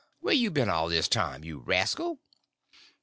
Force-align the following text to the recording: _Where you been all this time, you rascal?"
_Where 0.19 0.33
you 0.33 0.49
been 0.49 0.67
all 0.67 0.89
this 0.89 1.07
time, 1.07 1.43
you 1.43 1.59
rascal?" 1.59 2.17